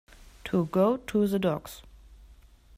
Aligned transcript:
To 0.45 0.65
go 0.65 0.97
to 0.97 1.27
the 1.27 1.37
dogs. 1.37 1.83